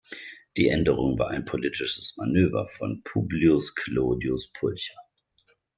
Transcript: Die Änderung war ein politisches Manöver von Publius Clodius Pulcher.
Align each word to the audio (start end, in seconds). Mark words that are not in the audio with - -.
Die 0.57 0.67
Änderung 0.69 1.19
war 1.19 1.27
ein 1.27 1.45
politisches 1.45 2.17
Manöver 2.17 2.65
von 2.65 3.03
Publius 3.03 3.75
Clodius 3.75 4.51
Pulcher. 4.51 4.97